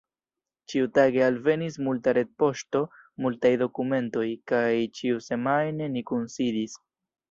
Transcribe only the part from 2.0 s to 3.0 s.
retpoŝto,